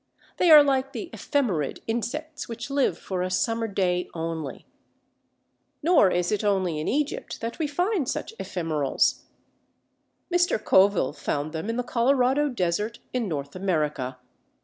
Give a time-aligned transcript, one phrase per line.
[0.37, 4.65] They are like the Ephemerid insects which live for a summer day only.
[5.83, 9.25] Nor is it only in Egypt that we find such ephemerals.
[10.33, 10.57] Mr.
[10.57, 14.17] Coville found them in the Colorado desert in North America.